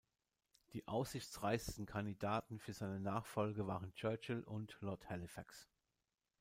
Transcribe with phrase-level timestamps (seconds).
[0.73, 5.69] Die aussichtsreichsten Kandidaten für seine Nachfolge waren Churchill und Lord Halifax.